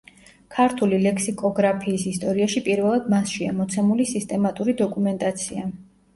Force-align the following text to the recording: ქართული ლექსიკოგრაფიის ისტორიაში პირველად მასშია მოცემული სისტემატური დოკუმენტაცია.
ქართული 0.53 0.97
ლექსიკოგრაფიის 1.03 2.05
ისტორიაში 2.13 2.65
პირველად 2.69 3.13
მასშია 3.15 3.53
მოცემული 3.61 4.09
სისტემატური 4.15 4.77
დოკუმენტაცია. 4.83 5.71